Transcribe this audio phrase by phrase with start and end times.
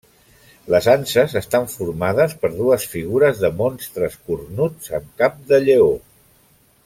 [0.75, 5.93] Les anses estan formades per dues figures de monstres cornuts amb cap de lleó.